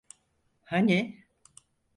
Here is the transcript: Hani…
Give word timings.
Hani… 0.63 1.23